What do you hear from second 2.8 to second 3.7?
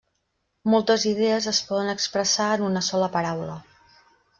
sola paraula.